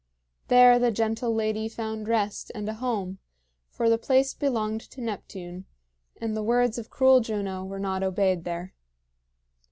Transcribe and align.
There 0.47 0.79
the 0.79 0.89
gentle 0.89 1.31
lady 1.31 1.69
found 1.69 2.07
rest 2.07 2.51
and 2.55 2.67
a 2.67 2.73
home; 2.73 3.19
for 3.69 3.87
the 3.87 3.99
place 3.99 4.33
belonged 4.33 4.81
to 4.89 4.99
Neptune, 4.99 5.65
and 6.19 6.35
the 6.35 6.41
words 6.41 6.79
of 6.79 6.89
cruel 6.89 7.19
Juno 7.19 7.63
were 7.63 7.77
not 7.77 8.01
obeyed 8.01 8.43
there. 8.43 8.73